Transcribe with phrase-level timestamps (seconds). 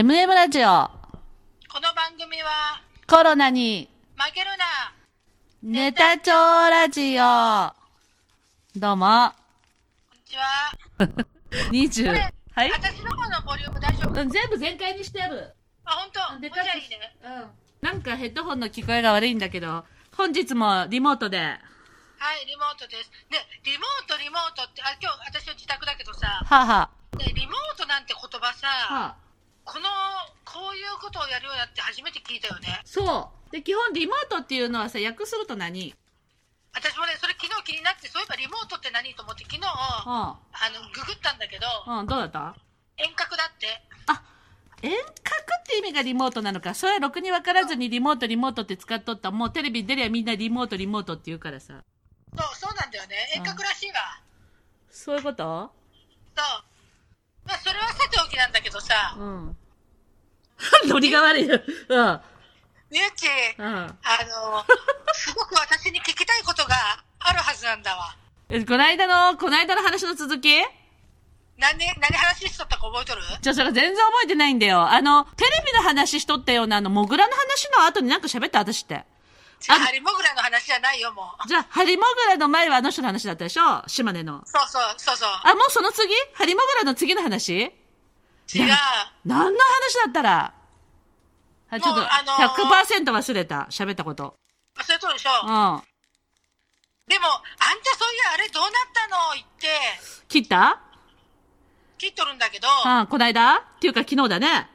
[0.00, 4.94] MM ラジオ、この番組は、コロナに、負けるな。
[5.60, 7.74] ネタ帳ラジオ。
[8.78, 9.32] どうも。
[11.66, 12.06] こんにちは。
[12.06, 12.06] 20。
[12.06, 12.70] これはい？
[12.70, 14.22] 私の方のボリューム大丈夫？
[14.22, 15.52] うん全部全開にしてある。
[15.84, 16.38] あ、本当？
[16.42, 17.16] でもうじゃあいいね。
[17.24, 17.88] うん。
[17.88, 19.84] なんかヘッドホンの聞こえが悪いんだけど、
[20.16, 21.38] 本日もリモートで。
[21.40, 21.56] は
[22.40, 23.10] い、リモートです。
[23.30, 28.94] で、リモート、リモートって、あ、今日私の自宅だけどさ、はあはね、リモートなんて言葉さ、あ。
[28.94, 29.27] はあ。
[29.68, 29.84] この、
[30.48, 32.80] こういうことをやるようになって初めて聞いたよね。
[32.86, 33.52] そう。
[33.52, 35.94] で、基本リモートっていうのはさ、訳すると何？
[36.72, 42.00] 私もね、それ昨日気になって、そういえばリモートって何と思って昨日、あうの、ググったんだけど、ん。
[42.00, 42.56] うん、どうだった？
[42.96, 43.68] 遠隔だって。
[44.80, 44.96] 遠隔
[45.60, 46.72] って意味がリモートなのか。
[46.72, 49.30] それはろくに分からずにリモート、リモートって使っとった。
[49.30, 51.82] もうテレビ出りゃみんなリモート、リモートって言うからさ。
[52.36, 53.16] そう、そうなんだよね。
[53.34, 53.96] 遠隔らしいわ。
[54.90, 55.72] そういうこと？
[56.36, 56.64] そう。
[57.48, 59.56] まあ、それはさておきなんだけどさ、うん。
[60.86, 61.58] ノリが悪いよ。
[61.88, 62.20] うん。
[62.90, 63.26] みゆち、
[63.58, 63.66] うん。
[63.66, 63.88] あ
[64.24, 64.64] の、
[65.14, 66.74] すごく私に聞きたいことが
[67.20, 68.14] あるはずなんだわ。
[68.50, 70.48] えこないだの、こないだの話の続き？
[71.58, 73.22] 何、何話しとったか覚えとる？
[73.40, 74.88] じゃ、それ全然覚えてないんだよ。
[74.88, 78.60] あの、テレビの話しとったような、あの、モグラの話の後になんか喋った？
[78.60, 79.04] 私って。
[79.66, 81.48] ハリモグラの話じゃないよ、もう。
[81.48, 83.82] じゃあ、ハリモグラの前はあの人の話だったでしょ？
[83.88, 84.42] 島根の。
[84.46, 85.28] そうそう、そうそう。
[85.44, 87.52] あ、もうその次ハリモグラの次の話？
[87.54, 87.72] 違う。
[89.24, 90.54] 何の話だったら？
[91.70, 93.66] あ、ちょっと、ー100%忘れた。
[93.70, 94.34] 喋ったこと。
[94.78, 95.30] 忘れとるでしょ。
[95.42, 95.82] うん。
[97.08, 99.16] でも、あんたそういや、あれどうなったの？
[99.34, 99.68] 言って、
[100.28, 100.80] 切った？
[101.98, 103.56] 聞いとるんだけど、うん、こないだ？
[103.56, 104.68] っていうか昨日だね。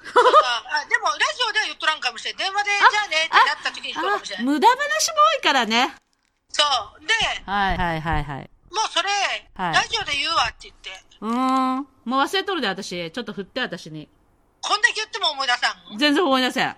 [0.00, 2.36] あでも、ラジオでは言っとらんかもしれん。
[2.36, 4.40] 電話で、じゃあねってなった時に言っとるかもしれん。
[4.40, 5.94] あ無駄話も多いからね。
[6.48, 6.62] そ
[6.98, 7.06] う。
[7.06, 8.50] で、はいはいはいはい。
[8.70, 9.08] もうそれ、
[9.54, 10.90] はいラジオで言うわって言って、
[11.20, 11.30] うー
[11.80, 11.86] ん。
[12.04, 13.10] もう忘れとるで私。
[13.10, 14.08] ちょっと振って私に。
[14.60, 16.68] こんだけ言っても思い出さん全然思い出せん。
[16.68, 16.76] うん。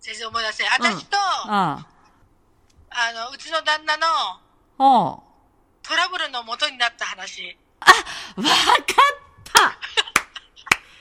[0.00, 0.66] 全然思い出せん。
[0.68, 1.86] 私と、あ
[2.90, 4.06] あの、うちの旦那の。
[5.82, 7.56] トラブルの元になった話。
[8.36, 9.17] わかった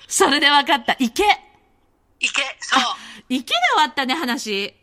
[0.08, 0.96] それでわかった。
[1.00, 1.24] 池
[2.20, 2.84] 池、そう。
[3.30, 4.74] 池で終わったね、話。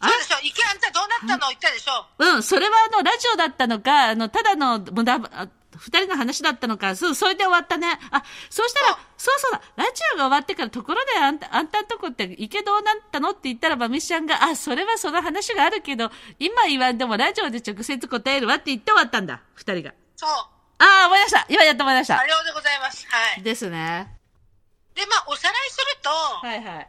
[0.00, 0.08] あ？
[0.08, 1.48] そうでしょ池あんたどうなったの？
[1.48, 7.86] 言ったでしょうん、それはあの、ラジオだったのか、あの、ただの無駄、あ二人の話だったのか、そう、それで終わったね。
[8.10, 13.30] あ、そうしたら、そうそうだ、ラジオが終わってから、ところであんた、あんたんとこって、池どうなったの？
[13.30, 19.92] って言ったら、まみしちゃんが、あ、それはその話があるけど、今言わんでもラジオで直接答えるわって言って終わったんだ、二人が。
[20.16, 20.30] そう。
[20.30, 23.06] ああ、思い出した今やっと思い出したあれでございます。
[23.08, 23.42] はい。
[23.42, 24.12] ですね。
[24.94, 26.88] で、まあ、おさらいすると、はいはい。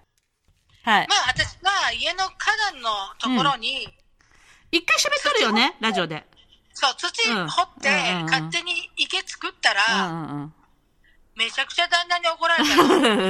[0.83, 1.07] はい。
[1.07, 3.89] まあ、私が家の花壇のところに、
[4.72, 6.23] 一回喋っとるよね、ラジオで。
[6.73, 10.53] そう、土うん掘って、うんうんうん勝手に池作ったうら、ん
[11.35, 12.63] めちゃくちゃ旦那に怒られ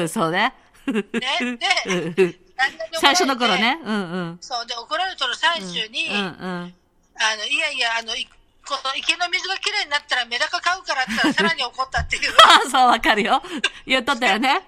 [0.03, 0.07] た。
[0.11, 0.53] そうね。
[0.87, 1.01] ね。
[1.13, 3.55] で、 旦那に怒られて最初の頃。
[3.55, 3.79] ね。
[3.83, 4.37] うんうん。
[4.41, 6.75] そう、で、怒られとる最中に、うんうん。
[7.19, 8.27] あの、いやいや、あの、い
[8.67, 12.31] この池の水がきれいになったらメダカ買うからってさらに怒ったっていう。
[12.31, 13.41] あ あ、そう、わかるよ。
[13.85, 14.61] 言っとったよね。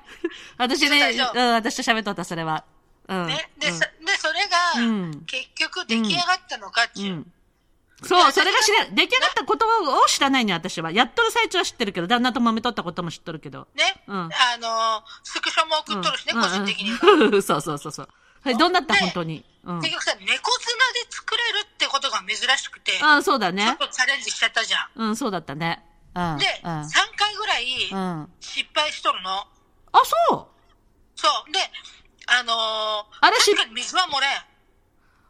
[0.58, 2.64] 私ね、そうん、私と喋っとった、それは。
[3.10, 3.28] うん。
[3.28, 3.50] ね。
[3.58, 7.14] で、うんさでそれが、うん結局出来上がったのかっていう。
[7.14, 7.34] うん。
[8.04, 10.92] そう、それが知ら、出来上がったことを知らないね、私は。
[10.92, 13.68] やっとる最中は知ってるけど、旦那と揉めとったことも知っとるけど。
[13.76, 14.04] ね。
[14.08, 17.00] うんあの、スクショも送っとるしね、うん個人的には。
[17.02, 18.10] うんうん そうそうそうそう。
[18.44, 19.44] はい、どうなった、で本当に。
[19.64, 19.80] うん。
[19.82, 20.36] 結局さ、猫砂
[20.94, 23.76] で作れるってことが珍しくて、ちょあそうだっね。
[23.80, 25.10] とチャレンジしちゃったじゃん。
[25.10, 25.84] うん、そうだったね。
[26.16, 26.38] うん。
[26.38, 26.72] で、うん。
[26.82, 28.30] 3回ぐらいうん。
[28.40, 29.32] 失敗しとるの。
[29.92, 30.48] あ、そう
[31.16, 31.52] そう。
[31.52, 31.60] で、
[32.28, 32.56] あのー、
[33.22, 34.30] あれし確かに水は漏れん。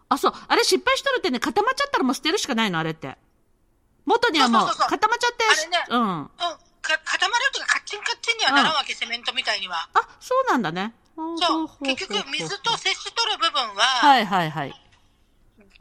[0.10, 0.34] あ、そう。
[0.48, 3.18] あれ失敗しとるってね、固まっちゃったらもう捨てるしかないの、あれって。
[4.06, 6.22] 元にはもう固まっちゃって、あれねうん。
[6.22, 6.30] うん。
[6.82, 9.90] か固まるとかカッチンカッチンにはならんわけ、セメントみたいには。
[9.94, 10.94] あ、そうなんだね。
[11.38, 11.70] そう。
[11.84, 14.74] 結局、水と接しとる部分は、はいはいはい。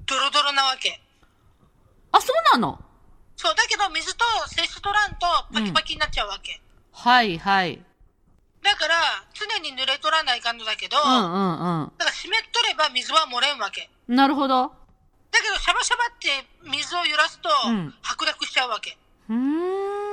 [0.06, 1.00] ドロドロなわけ。
[2.12, 2.80] あ、そうなの？
[3.36, 3.54] そう。
[3.54, 6.60] だけど、水と接しとらんと、パキパキになっちゃうわけ。
[6.92, 7.82] はいはい。
[8.62, 8.96] だから、
[9.34, 13.88] 常に濡れとらないかんのだけど、うんうんだから湿っとれば水は漏れんわけ。
[14.08, 14.16] うん。
[14.16, 14.62] なるほど。
[15.30, 18.98] だけど、シャバシャバって水を揺らすとうん、白濁しちゃうわけ。
[19.28, 20.07] うーん。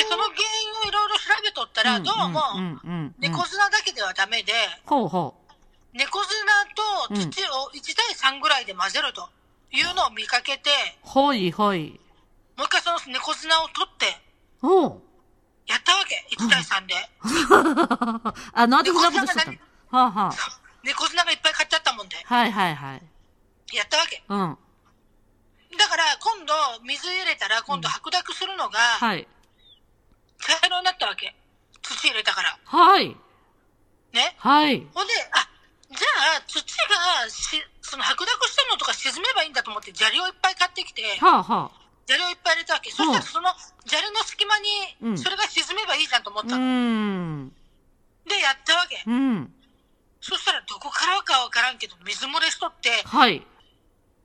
[0.00, 3.14] で、その原因をいろいろ調べとったら、どうも、うんうんうん。
[3.18, 4.52] 猫砂だけではダメで、
[4.86, 5.34] ほうほ
[5.92, 9.28] 猫砂と土を1対3ぐらいで混ぜると
[9.70, 10.70] いうのを見かけて、
[11.04, 11.08] う。
[11.08, 12.00] ほいほい。
[12.56, 14.06] もう一回その猫砂を取って、
[14.62, 15.02] おう。
[15.66, 16.24] やったわけ。
[16.34, 16.94] 1対3で。
[18.54, 19.58] あの後そんなことしとったの？
[19.90, 20.32] はあ、はあ、
[20.82, 22.16] 猫砂がいっぱい買っちゃったもんで。
[22.24, 23.02] はいはいはい。
[23.76, 24.22] やったわけ。
[24.28, 24.58] うん。
[25.78, 29.28] だから、今度、水入れたら、今度白濁するのが、はい。
[30.40, 31.34] 茶色になったわけ。
[31.82, 32.58] 土土入れたから。
[32.64, 33.08] はい。
[34.12, 34.34] ね？
[34.38, 34.86] はい。
[34.94, 35.48] ほんで、あ、
[35.90, 41.80] じゃあ、土がし、その白濁したのとか沈めばいいんだと思って、砂利をいっぱい買ってきて、はあはあ。
[42.06, 42.90] 砂利をいっぱい入れたわけ。
[42.90, 43.48] そしたらその
[43.86, 44.56] 砂利の隙間
[45.00, 46.64] うんに、それが沈めばいいじゃんと思っうたの。
[46.64, 47.48] ん。
[48.28, 49.02] で、やったわけ。
[49.06, 49.54] うん。
[50.20, 53.40] そしたらどこからかわからんけど、水漏れしとって、はい。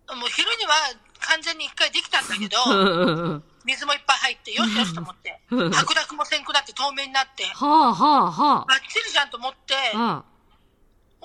[0.09, 0.73] もう昼には
[1.21, 3.41] 完全に一回できたんだけど。
[3.65, 10.23] 水もいっぱい入って、よしよしと思ってうん、白濁もせんくなって透明になって、はあはあはバッチリじゃんと思って、あ。
[10.23, 10.35] あ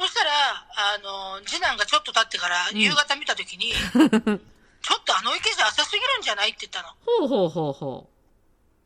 [0.00, 0.31] そしたら、
[0.96, 6.88] あの、次男がちょっと経ってから、ん夕方見たときに、 ちょっとあの池じゃ浅すぎるんじゃないって言ったの。
[7.04, 8.10] ほうほうほうほ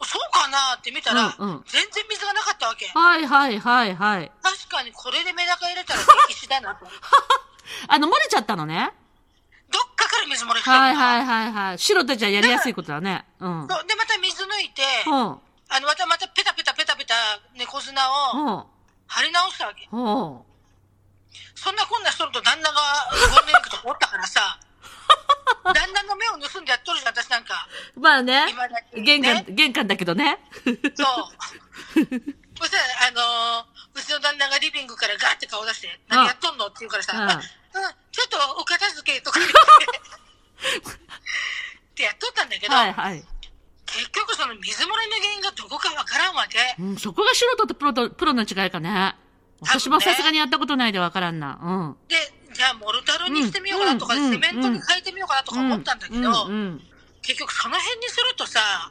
[0.02, 2.86] そうかなって見たら、うんうん全然水がなかったわけ。
[2.86, 2.98] う。
[2.98, 4.32] はいはいはいはい。
[4.42, 6.86] 確かにこれでメダカ入れたら歴史だなと。
[7.88, 8.92] あの、漏れちゃったのね。
[10.36, 10.60] 水漏れ。
[10.60, 11.78] はいはいはいはい。
[11.78, 13.24] 白たちはやりやすいことだね。
[13.40, 13.66] うん。
[13.66, 17.14] で、また水抜いて、ほあの、またまたペタペタペタペタ
[17.56, 18.02] 猫砂
[18.36, 18.66] をう。
[19.06, 19.86] 貼り直したわけ。
[19.90, 20.44] ほ
[21.54, 24.58] そんなこんなしとると旦那がゴールデンウィークとかおったからさ、
[25.64, 27.66] 旦那の目を盗んでやっとるじゃん、私なんか。
[27.96, 28.00] う。
[28.00, 28.46] まあね。
[28.50, 29.00] 今だけ。
[29.00, 30.38] 玄関、ね、玄関だけどね。
[30.64, 30.74] そう。
[32.58, 36.66] そしたら、あのーうちの旦那がリビングからガーって顔出して、何やっとんの？
[36.66, 37.12] って言うからさ、
[38.10, 39.56] ちょっとお片付けとか言って、
[40.64, 43.24] ってやっとったんだけど、はいはい。
[43.86, 46.58] 結局その水漏れの原因がどこかわからんわけ。
[46.82, 49.16] うん、そこが素人とプロと、プロの違いかね。
[49.60, 51.58] 私もさすがにやったことないでわからんな。
[51.62, 51.96] うん。
[52.08, 52.16] で、
[52.52, 56.48] じゃあモルタルにしてみようかなとか、うんセメントに変えてみようかなとか思ったんだけど、
[57.22, 58.90] 結局その辺にするとさ、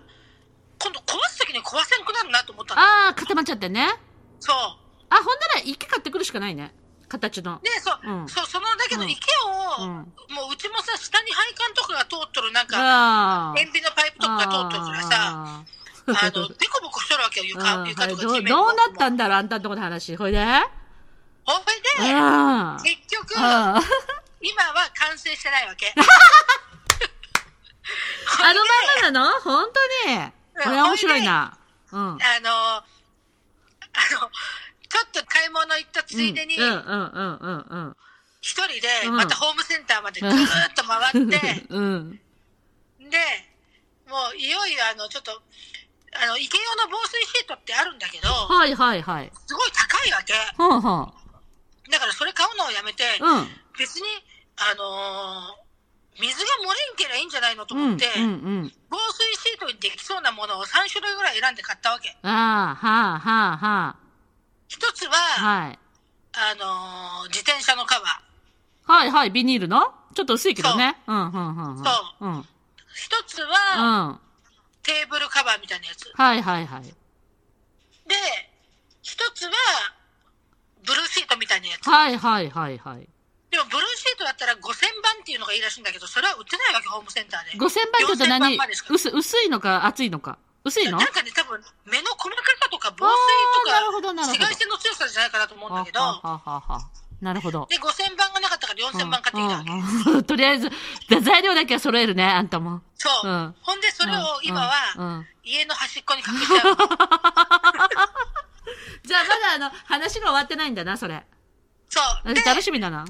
[0.80, 2.82] 今度壊すときに壊せんくなるなと思ったの。
[2.82, 3.88] ああ、固まっちゃってね。
[4.40, 4.56] そう。
[5.10, 6.74] あ、ほんなら池買ってくるしかないね。
[7.14, 7.60] 形の。
[7.64, 9.28] で、そう、うんそう、その、だけどうん池
[9.80, 13.54] を、うんもううちもさ、下に配管とかが通っとる、なんか。
[13.58, 15.64] 塩ビのパイプとかが通っとるからさ、あ
[16.06, 20.16] あの、デコボコしとるわけよ、ー床、うん床とか地面どうなったんんだろうあんたんとこの話。
[20.16, 21.54] ほいでほ
[22.02, 23.80] いで、あ結局、あ。
[24.42, 25.94] 今は完成してないわけ。
[28.44, 29.40] あのまんまなの？
[29.42, 29.66] 本
[30.06, 30.32] 当に。
[30.64, 31.58] これは面白いな。
[31.92, 32.00] うん。
[32.22, 32.84] あの、
[35.44, 36.60] 買い物行ったついでに、一
[38.66, 40.36] 人で、うんまたホームセンターまでぐーっ
[40.76, 41.20] と回って。
[43.04, 43.18] で、
[44.08, 45.42] もういよいよあの、ちょっと、
[46.16, 49.32] あの、池用の防水シートってあるんだけど、はいはいはい。
[49.48, 50.34] すごい高いわけ。
[50.56, 51.14] ほんほん。
[51.90, 53.50] だからそれ買うのをやめて、うん。
[53.78, 54.08] 別に、
[54.58, 55.64] あのー
[56.20, 57.82] 水が漏れんけりゃいいんじゃないのとうん。
[57.82, 57.88] うん。
[57.88, 58.72] 思って、うん。
[58.88, 62.16] 防水シートにできそうなものを3種類ぐらい選んで買ったわけ。
[62.22, 63.96] ああ、はあ、はあ、は
[64.74, 65.66] 一つは、あ。
[65.66, 65.80] はい。
[66.34, 68.92] あのー自転車のカバー。
[68.92, 69.94] はいはい、ビニールの？
[70.16, 70.98] ちょっと薄いけどね。
[71.06, 71.78] うん、うん、うん。
[71.78, 71.84] うん。。
[71.84, 72.34] そううん。
[72.34, 72.46] うん。
[72.96, 73.54] 一つは、
[74.10, 74.20] は
[74.82, 76.08] テーブルカバーみたいなやつ。
[76.10, 76.84] いはいはい。
[76.84, 76.90] で、
[79.04, 79.52] 一つは、
[80.84, 81.88] ブルーシートみたいなやつ。
[81.88, 83.08] はいはいはいはい。
[83.52, 87.52] でも、ブルーシートだったら5000番っていうのがいいらしいんだけど、それは売ってないわけ、ホームセンターで。
[87.62, 88.58] 5000番って言うと4000何
[88.90, 90.40] 薄薄いのか厚いのか？
[90.66, 90.98] 薄いの？
[90.98, 96.90] なんかね、多分、目の細かさとか防あ水とか、紫外線の強さじゃないかなと思うんだけど、ははは
[97.22, 97.68] なるほど。
[97.70, 99.64] で、5000番がなかったから4000番買ってきたわ
[100.20, 100.24] け。
[100.28, 100.70] とりあえず、
[101.22, 102.82] 材料だけは揃えるね、あんたも。
[102.96, 106.76] そう、うんほんで、それを今は、ん家の端っこに隠しちゃう。
[109.06, 111.26] じゃあまだあの、話が終わってないんだな、それ。
[111.90, 112.34] そう。
[112.34, 113.04] で、楽しみだな。
[113.04, 113.08] うん。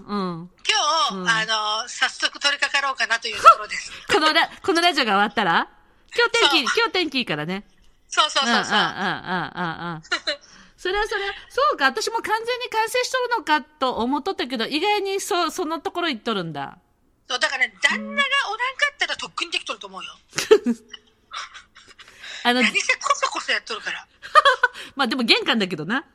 [0.67, 0.77] 今
[1.09, 3.91] 日、うんあの、早速取り掛かろうかなというところです。
[4.11, 5.67] このラ、このラジオが終わったら？
[6.15, 7.63] 今日天気、今日天気いいからね。
[8.13, 8.77] そうそうそうそう。
[8.77, 10.03] んうんうんうんうんうん。
[10.77, 16.77] それはそれ、そうか、私も完全に完成しとるのかと思っとったけど、意外にそ、そのところ行っとるんだ。
[17.27, 18.25] そう、だからね、旦那がおらんか
[18.93, 20.11] ったらとっくにできとると思うよ。
[22.43, 24.05] あの、何せこそこそやっとるから。
[24.95, 26.05] まあでも玄関だけどな。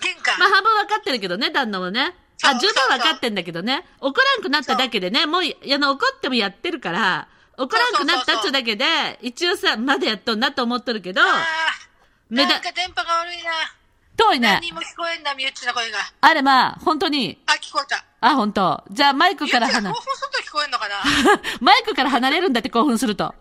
[0.00, 0.38] 玄関。
[0.38, 2.16] まあ半分分かってるけどね、旦那もね。
[2.42, 3.86] あ、十分分かってんだけどね。
[4.00, 8.84] 怒らんくなっただけでね、もう、あの、怒ってもやってるから、怒らんくなったっつうだけで、
[9.22, 11.46] 一応さ、まだやっとんなと思っとるけど、ああ、
[12.28, 13.50] 目だなんか電波が悪いな。
[14.16, 14.48] 遠いね。
[14.60, 15.98] 何も聞こえんな、みゆっちの声が。
[16.20, 18.04] あれまあ、本当に、あ、聞こえた。
[18.20, 20.94] あ、本当じゃあマイクから離っちが興、奮すると聞こえんのかな？
[21.60, 23.34] マイクから離れるんだって興奮すると。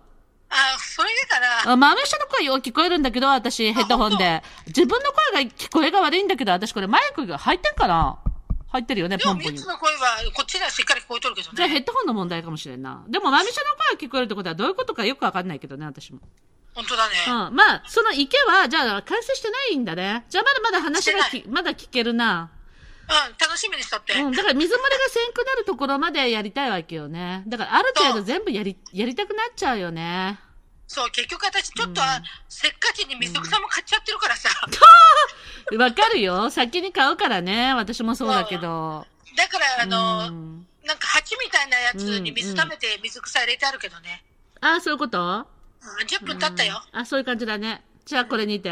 [0.50, 1.72] あ、それでかな。
[1.74, 4.44] あ、豆下の声よう聞こえるんだけど、私、ヘッドホンで。
[4.68, 8.18] 自分の声が聞こえが悪いんだけど、私これマイクが入ってんかな
[8.74, 9.68] 入ってるよね、でも、ポンポンにみゆっち。
[9.68, 11.80] の声は、こっちではしっかり聞こえとるけどじゃあヘね。
[11.82, 13.04] ッドホンの問題かもしれんな。
[13.08, 16.20] でも、豆下の声が聞こえるってことはどういうことかよくわかんないけどね、私も。
[16.74, 17.16] 本当だね。
[17.28, 17.56] うん。
[17.56, 20.26] まあ、その池は、じゃあ、完成してないんだね。
[20.28, 22.50] じゃあ、まだまだ話がき、まだ聞けるな。
[23.04, 24.14] うん、楽しみにしとって。
[24.14, 24.32] うん。
[24.32, 27.44] だから、水漏れがせんくなるところまでやりたいわけよね。
[27.48, 30.40] だから、ある程度全部やり、やりたくなっちゃうよね。
[30.94, 34.50] そう、結局私ちょっと、あせっかちに水草も買っちゃってるからさ。
[35.78, 36.50] わかるよ。
[36.52, 37.74] 先に買うからね。
[37.74, 39.08] 私もそうだけど。
[39.36, 44.22] だから、あの、うんなんか鉢みたいなやつに水溜めて水草入れてあるけどね。
[44.60, 45.18] あ、そういうこと？
[45.22, 45.24] う
[46.04, 46.84] ん10分経ったよ。
[46.92, 47.82] あ、そういう感じだね。
[48.06, 48.70] じゃあこれにて。